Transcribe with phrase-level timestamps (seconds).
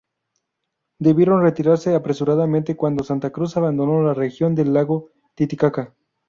[0.97, 5.93] Debieron retirarse apresuradamente cuando Santa Cruz abandonó la región del Lago Titicaca.